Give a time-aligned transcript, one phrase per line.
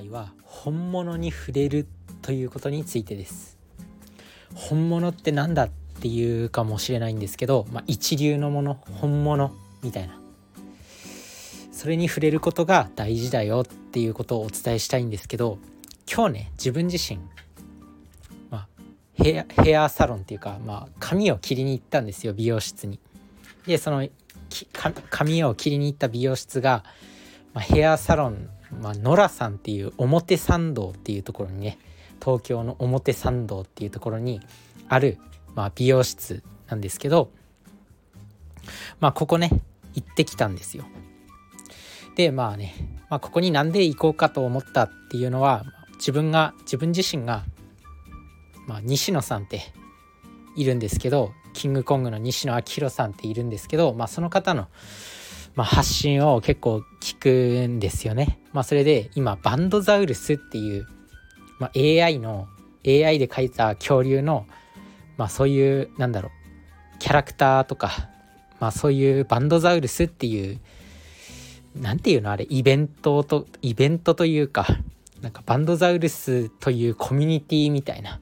[0.00, 1.86] 回は本物に触れる
[2.22, 3.58] ということについてです
[4.54, 5.68] 本物って何だっ
[6.00, 9.52] ていうかもしれないんですけど、まあ、一流のもの本物
[9.82, 10.18] みたいな
[11.72, 15.58] それに触れることが大事だよっていうことをお伝えしたいんですけど
[16.10, 17.20] 今日ね自分自身、
[18.50, 18.68] まあ、
[19.14, 22.98] ヘアヘアサロンっていうか、まあ、髪を切りに行ったんですよ美容室に。
[23.66, 24.06] でその
[25.10, 26.82] 髪を切りに行った美容室が、
[27.52, 28.48] まあ、ヘアサロン、
[28.80, 31.78] まあ、ノラさんっていう表参道っていうところにね
[32.22, 34.40] 東京の表参道っていうところに
[34.88, 35.18] ある、
[35.54, 37.30] まあ、美容室なんですけど
[39.00, 39.50] まあここね
[39.94, 40.84] 行ってきたんですよ。
[42.14, 42.74] でまあね、
[43.08, 47.44] まあ、ここになんで行こうかと思ったっていうのは自分が自分自身が、
[48.66, 49.72] まあ、西野さんって
[50.56, 54.68] いるんですけどキングコングの西野昭弘さんっているんですけど、まあ、その方の、
[55.54, 58.38] まあ、発信を結構聞くんですよね。
[58.52, 60.86] まあ、それで今バンドザウルスっていう、
[61.58, 62.48] まあ、AI の
[62.86, 64.46] AI で描いた恐竜の、
[65.16, 68.08] まあ、そういうなんだろうキャラクターとか、
[68.58, 70.58] まあ、そういうバンドザウルスっていう
[71.74, 74.66] 何ていうのあれイベントとイベントというか
[75.20, 78.20] なんかバンドザウルスというコミュニティみたいな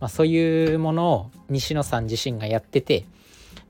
[0.00, 3.04] まあ、そういうものを西野さん自身がやってて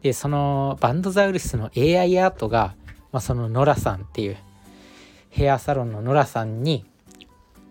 [0.03, 2.75] でそのバンドザウルスの AI アートが、
[3.13, 4.37] まあ、そのノラさんっていう
[5.31, 6.85] ヘアサロンのノラさんに、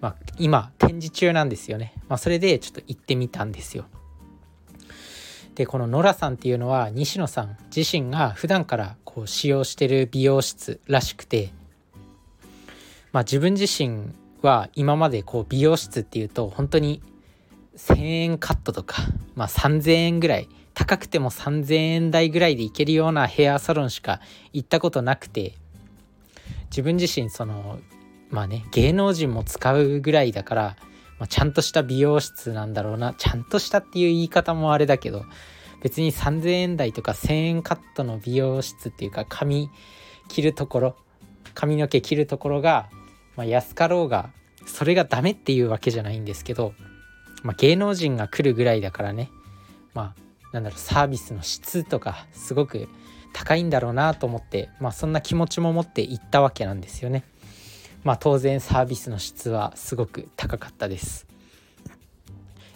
[0.01, 3.85] まあ、今展示中なんですよね、まあ、それでちょっと行ってみたんですよ。
[5.55, 11.51] でこのノラさんっていうのは西野さん自身が普段からこう使用してる美容室らしくて
[13.11, 17.01] まあ自分自身は今までこう美容室っていうと本当に
[17.75, 19.01] 1000円カットとか、
[19.35, 24.21] まあ、3000円ぐらい高くても3000円台ぐらいで行けるようなヘアサロンしか
[24.53, 25.53] 行ったことなくて
[26.69, 27.79] 自分自身その
[28.29, 30.75] まあね芸能人も使うぐらいだから、
[31.19, 35.25] まあ、ちゃんとした美容室なんだろうなちゃんとしたっていう言い方もあれだけど
[35.81, 39.69] 別に3000円台とか1000円カットの美容室っていうか髪
[40.27, 40.95] 切るところ
[41.53, 42.89] 髪の毛切るところが、
[43.35, 44.29] まあ、安かろうが
[44.65, 46.73] それがダメっていうわけじゃないんですけど
[47.43, 49.29] まあ、芸能人が来るぐらいだからね。
[49.93, 52.87] まあなんだろうサービスの質とかすごく
[53.33, 57.23] 高いんだろうなと思って、まあ、そんな気持ちも持って行ったわけなんですよね。
[58.03, 61.27] まあ当然サービスの質はすごく高かったです。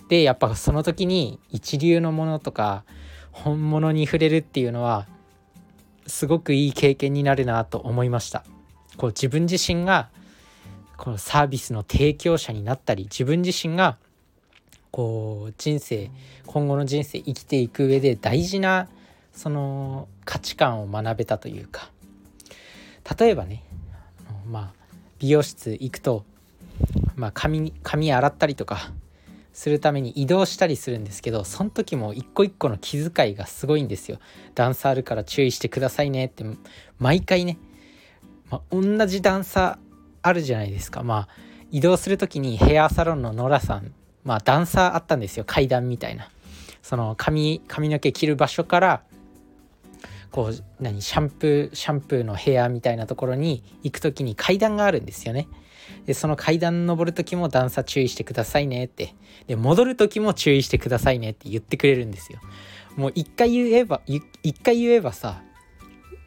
[0.10, 2.84] でやっぱその時に一流のものとか
[3.32, 5.08] 本物に触れるっていうのは
[6.06, 8.44] すごくいい経験になるなと思いました。
[8.98, 10.10] こう自分自身が
[10.98, 13.98] このサービスの提供者になったり自分自身が
[14.94, 16.12] こう人生
[16.46, 18.88] 今後の人生生きていく上で大事な
[19.34, 21.90] その価値観を学べたというか
[23.20, 23.64] 例えばね
[24.46, 24.84] まあ
[25.18, 26.26] 美容室行くと、
[27.16, 28.92] まあ髪、髪洗ったりとか
[29.52, 34.20] するために移動したりするんですけどその時も一個一個の気遣いがすごいんですよ。
[34.54, 36.44] 段差あるから注意してくださいねって
[37.00, 37.58] 毎回ね、
[38.52, 39.80] まあ、同じ段差
[40.22, 41.02] あるじゃないですか。
[41.02, 41.28] まあ
[41.72, 43.92] 移動する時にヘアサロンのノラさん
[44.24, 46.30] まあ段差あったんですよ階段みたいな。
[46.82, 49.04] その髪髪の毛切る場所から
[50.32, 55.48] こう何シャンプーシャンプーの部屋みたいなところに行く時に階段があるんですよね。
[56.06, 59.16] でその階段登る時も段差注意してくださいねって。
[59.48, 62.40] で戻る時も注意してくださいねって言ってくれるんですよ。
[62.96, 64.22] もう一回言えば一
[64.62, 65.42] 回言えばさ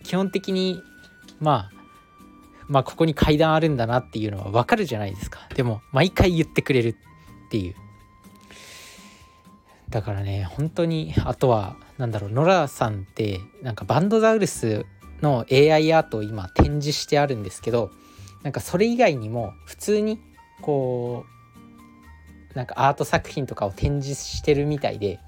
[0.05, 0.81] 基本的に
[1.41, 1.77] まあ
[2.69, 5.49] まあここに階段あるんだなっていうのはわかるじゃないですか。
[5.55, 6.95] でも毎回言ってくれるっ
[7.51, 7.75] ていう。
[9.91, 14.85] だからね本当にあとは何だろうノラさんってなんかバンドザウルス
[15.23, 17.91] の AI アートを今展示してあるんですけど
[18.43, 20.21] なんかそれ以外にも普通に
[20.61, 21.25] こ
[22.55, 25.21] うなんかアート作品とかを展示してるみたいで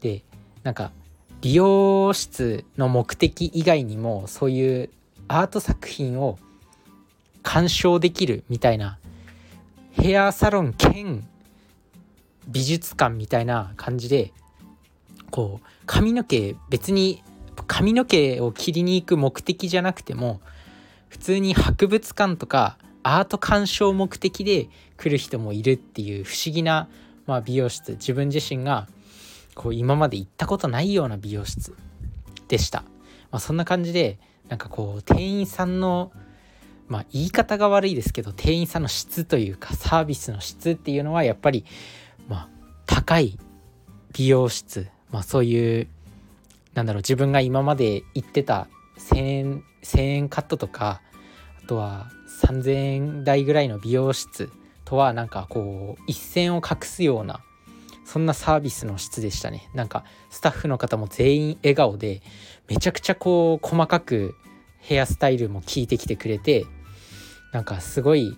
[0.00, 0.22] で
[0.62, 0.92] なんか
[1.40, 4.90] 美容室の目的以外にもそういう
[5.28, 6.38] アート作品を
[7.42, 8.98] 鑑賞できるみたいな
[9.92, 11.26] ヘアサロン兼
[12.54, 14.32] 美術館みたいな感じで
[15.30, 17.22] こう髪の毛別に
[17.66, 20.40] 髪の毛を切りに行く目的じゃなくても
[21.08, 26.88] 普通に博物館とかアート鑑賞目的で来る人もいるっていう不思議な、
[27.26, 27.92] まあ、美容室。
[27.92, 28.88] 自分自身が
[29.54, 31.74] こう今まで行ったことないような美容室
[32.48, 32.82] でした、
[33.30, 34.18] まあ、そんな感じで
[34.48, 36.12] なんかこう店員さんの
[36.88, 41.64] まあ言い方が悪いですけど店員さんの質というかサービスの質っていうのはやっぱり、
[42.86, 43.38] 高い
[44.12, 45.88] 美容室、まあ、そういう
[46.74, 51.00] なんだろう自分が今まで行ってた1,000円1,000円カットとか
[51.62, 52.10] あとは
[52.42, 54.50] 3,000円台ぐらいの美容室
[54.84, 57.40] とはなんかこう一線を画すような
[58.04, 59.70] そんなサービスの質でしたね。
[59.72, 62.20] なんかスタッフの方も全員笑顔で
[62.68, 64.34] めちゃくちゃこう細かく
[64.78, 66.66] ヘアスタイルも聞いてきてくれて
[67.52, 68.36] なんかすごい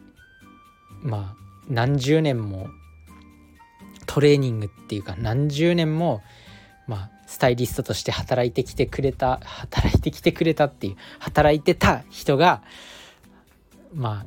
[1.03, 1.37] まあ
[1.69, 2.69] 何十年も
[4.17, 6.23] トレーニングっていうか何十年も
[6.87, 12.63] まあスタイリストとして働いてきてくれた働いてきてくれたっていう働いてた人が
[13.93, 14.27] まあ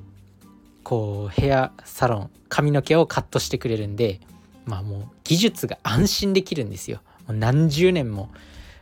[0.83, 4.19] こうヘアサロン髪の毛をカットしてくれるんで
[4.67, 7.01] まあもう技術が安心できるんですよ。
[7.27, 8.29] もう何十年も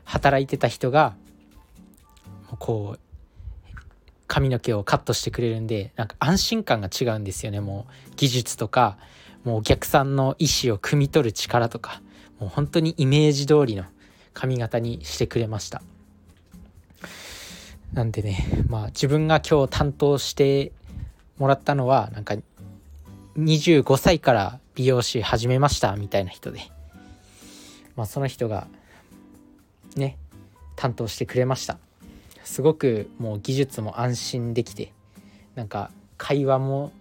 [0.03, 1.15] 働いてた人が
[2.59, 3.79] こう
[4.27, 8.97] 髪の毛をカットしてくれるんでなんか安心感が違うんですよねもう技術とか
[9.47, 12.01] もうお客さんの意思を汲み取る力とか
[12.37, 13.85] もう本当にイメージ通りの
[14.33, 15.81] 髪型にしてくれました。
[17.93, 20.73] なんでねまあ自分が今日担当して
[21.37, 22.35] もらったのはなんか
[23.37, 26.59] 25歳から美容師始めましたみたいな人で
[27.95, 28.67] まあその人が
[29.95, 30.17] ね
[30.75, 31.77] 担当してくれました。
[32.43, 34.91] すごくもう技術も安心できて
[35.55, 36.91] なんか会話も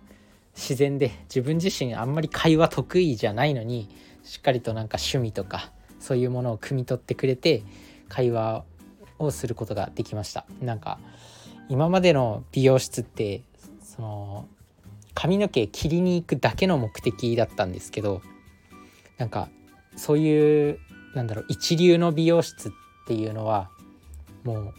[0.57, 3.89] 自然で自分自身あんまり会話得意じゃないのに
[4.25, 5.71] しっかりとなんか趣味とか
[6.01, 7.63] そういうものを汲み取ってくれて
[8.09, 8.65] 会話
[9.19, 10.47] をすることができました。
[10.61, 10.99] なんか
[11.69, 13.43] 今までの美容室って
[13.83, 14.49] その
[15.15, 18.23] 髪の毛切りに行くだけの目的だったんですけど
[19.19, 19.49] なんか
[19.97, 20.79] そういう
[21.15, 22.73] なんだろう一流の美容室っ
[23.07, 23.71] ていうのは
[24.45, 24.75] もう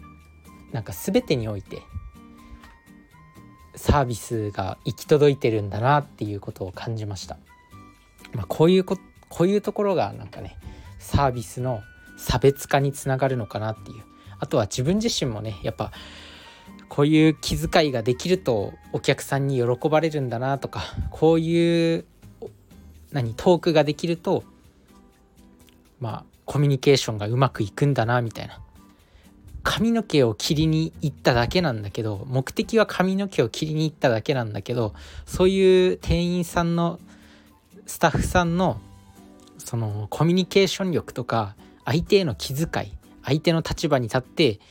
[0.72, 1.82] なんか全てにおいて
[3.78, 7.38] サービスが行き届いてるんだなっていうことを感じました。
[8.34, 8.98] まあ、こういうこ
[9.30, 10.58] こういうところがなんかね
[11.00, 11.82] サービスの
[12.18, 14.04] 差別化につながるのかなっていう
[14.40, 15.92] あとは自分自身もねやっぱ
[16.90, 20.82] こういう気遣いができるとお客さんに喜ばれるんだなとか
[21.12, 22.06] こういう
[23.12, 24.44] 何トークができると
[26.00, 28.60] まあコミュニケーションがうまくいくんだなみたいな
[29.70, 34.94] 髪の毛を切りに行っただけなんだけど目的は髪の毛を切りに行っただけなんだけど
[35.26, 37.02] そういう店員さんの
[37.86, 38.80] スタッフさんの
[39.58, 41.54] そのコミュニケーション力とか
[41.84, 42.94] 相手への気遣い
[43.26, 44.62] 相手の立場に立って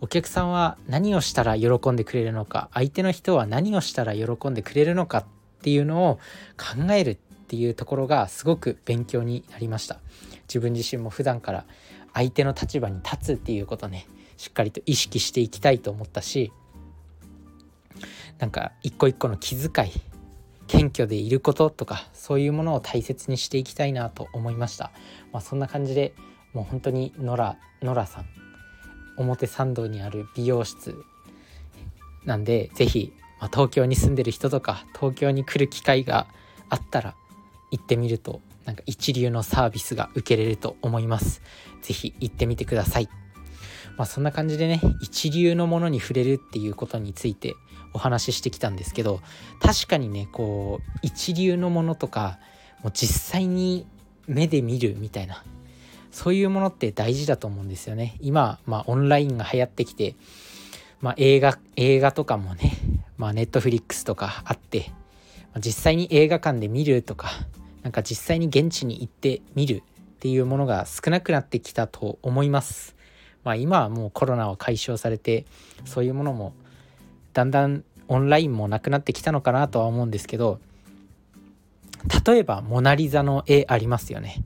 [0.00, 5.24] お客さんは何をしたら喜んでくれるのか相手の人は何をしたら喜んでくれるのかっ
[5.62, 6.18] ていうのを
[6.58, 7.14] 考えるっ
[7.46, 10.00] ていうところがすごく勉強になりました。
[10.48, 11.64] 自分自身も普段から
[12.14, 14.08] 相手の立場に立つっていうことね。
[14.40, 16.50] しっかりと意識していきたいと思ったし
[18.38, 19.90] なんか一個一個の気遣い
[20.66, 24.92] 謙虚でいることとかそういうものを大切にしていきたいなと思いました、
[25.30, 26.14] まあ、そんな感じで
[26.54, 28.26] もう本当にノラノラさん
[29.18, 30.96] 表参道にある美容室
[32.24, 36.26] なんで是非、まあ、東京に住んでる人とか東京に来る機会が
[36.70, 37.14] あったら
[37.72, 41.42] 行ってみるとなんか一流のサービスが受けれると思います。
[41.82, 43.19] 是非行ってみてください。
[44.00, 47.54] まあ、そんな感じでね一流のものに触れるっていうことについて
[47.92, 49.20] お話ししてきたんですけど
[49.60, 52.38] 確かにねこう一流のものとか
[52.82, 53.86] もう実際に
[54.26, 55.44] 目で見るみたいな
[56.12, 58.16] そういうものって大事だと思うんですよね。
[58.20, 60.16] 今、まあ、オンラインが流行ってきて、
[61.02, 62.72] まあ、映画映画とかもね、
[63.18, 64.86] ネットフリックスとかあって、
[65.52, 67.28] まあ、実際に映画館で見るとか
[67.82, 72.98] なんか実際に現地に行って見るっていうものが少なくなってきたと思います。
[73.44, 75.46] まあ、今はもうコロナは解消されて
[75.84, 76.52] そういうものも
[77.32, 80.60] だんだんオンラインもなくなってきたのかなとは思うんですけど
[82.26, 84.42] 例えばモナリザの絵ありますよね。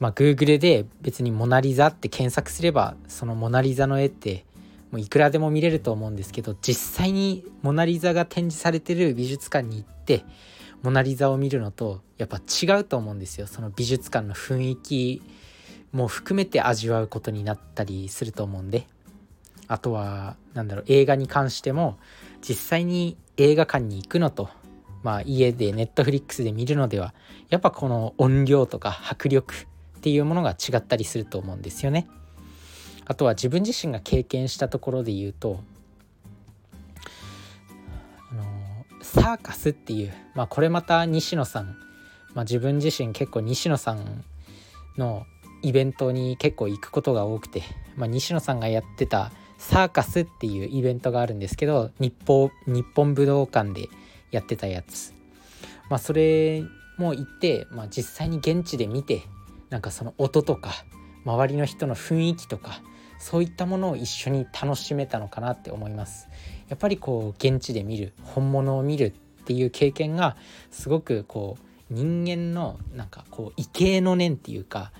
[0.00, 4.44] まあ、Google で別にモナリザって検索すればそのモナリザの絵って
[4.90, 10.24] もういくらでも見れると思うんですけど実際にモナリザが展示されてる美術館に行って
[10.82, 15.22] モナリザを見るのとやっぱ違うと思うんですよその美術館の雰囲気
[15.92, 18.86] も含めて味わうことになったりすると思うんで
[19.66, 21.98] あとは何だろう映画に関しても
[22.46, 24.50] 実際に映画館に行くのと
[25.02, 27.14] まあ家でネットフリックスで見るのでは
[27.50, 32.08] やっぱこの音量とか迫力っていうものが違ったりすると思うんですよね。
[33.04, 35.60] あとは自分自身が経験したところで言うと
[38.30, 38.44] あの
[39.02, 41.78] サーカスっていう、まあ、これまた西野さん、
[42.34, 44.24] まあ、自分自身結構西野さん
[44.98, 45.24] の
[45.62, 47.62] イベントに結構行くことが多くて、
[47.96, 53.88] まあ、西野さんがやってたサーカスっていうイベントがあるんですけど日本日本武道館で
[54.30, 55.12] やってたやつ、
[55.90, 56.62] まあ、それ
[56.96, 59.22] も行って、まあ、実際に現地で見て
[59.70, 60.70] なんかその音とか
[61.24, 62.80] 周りの人の雰囲気とか
[63.18, 66.28] そういったものを一緒に楽しめたのかなって思います。
[66.68, 70.36] やっぱりこう現地で見る本物を見るっていう経験が
[70.70, 74.92] すごくこう人間のなんかこう畏敬の念っていうか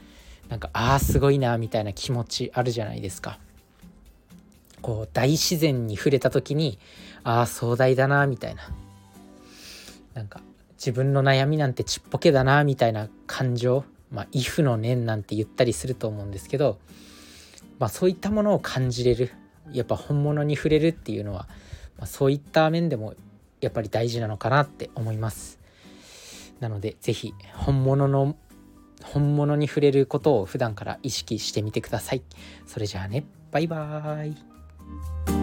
[0.48, 3.38] なんかああすごいなみたいな気持ちあるじゃないですか。
[4.80, 6.78] こう大自然に触れた時に
[7.24, 8.62] ああ壮大だなみたいな
[10.14, 10.40] なんか
[10.76, 16.78] 自分の悩みなんてちっぽけだなみたいな感情まあ「if の念」なんて言ったりすると思うんですけど、
[17.78, 19.32] まあ、そういったものを感じれる
[19.72, 21.48] やっぱ本物に触れるっていうのは、
[21.98, 23.14] まあ、そういった面でも
[23.60, 25.58] やっぱり大事なのかなって思います。
[26.60, 28.36] なので是非本物の
[29.04, 32.22] 本物に触れることを普段から意識してみてください。
[32.66, 35.37] それじゃあね、バイバーイ。